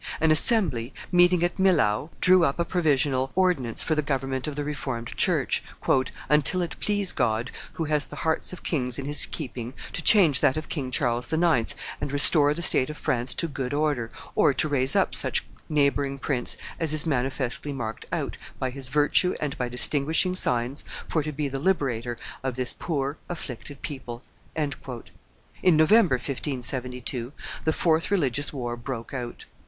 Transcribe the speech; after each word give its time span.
An 0.19 0.31
assembly, 0.31 0.93
meeting 1.11 1.43
at 1.43 1.59
Milhau, 1.59 2.09
drew 2.21 2.43
up 2.43 2.57
a 2.57 2.65
provisional 2.65 3.31
ordinance 3.35 3.83
for 3.83 3.93
the 3.93 4.01
government 4.01 4.47
of 4.47 4.55
the 4.55 4.63
Reformed 4.63 5.09
church, 5.15 5.63
"until 6.27 6.63
it 6.63 6.75
please 6.79 7.11
God, 7.11 7.51
who 7.73 7.83
has 7.83 8.07
the 8.07 8.15
hearts 8.15 8.51
of 8.51 8.63
kings 8.63 8.97
in 8.97 9.05
His 9.05 9.27
keeping, 9.27 9.75
to 9.93 10.01
change 10.01 10.39
that 10.41 10.57
of 10.57 10.69
King 10.69 10.89
Charles 10.89 11.31
IX. 11.31 11.75
and 12.01 12.11
restore 12.11 12.51
the 12.55 12.63
state 12.63 12.89
of 12.89 12.97
France 12.97 13.35
to 13.35 13.47
good 13.47 13.75
order, 13.75 14.09
or 14.33 14.55
to 14.55 14.67
raise 14.67 14.95
up 14.95 15.13
such 15.13 15.45
neighboring 15.69 16.17
prince 16.17 16.57
as 16.79 16.93
is 16.95 17.05
manifestly 17.05 17.71
marked 17.71 18.07
out, 18.11 18.37
by 18.57 18.71
his 18.71 18.87
virtue 18.87 19.35
and 19.39 19.55
by 19.59 19.69
distinguishing 19.69 20.33
signs, 20.33 20.83
for 21.07 21.21
to 21.21 21.31
be 21.31 21.47
the 21.47 21.59
liberator 21.59 22.17
of 22.43 22.55
this 22.55 22.73
poor 22.73 23.17
afflicted 23.29 23.83
people." 23.83 24.23
In 24.55 25.77
November, 25.77 26.15
1572, 26.15 27.33
the 27.65 27.71
fourth 27.71 28.09
religious 28.09 28.51
war 28.51 28.75
broke 28.75 29.13
out. 29.13 29.45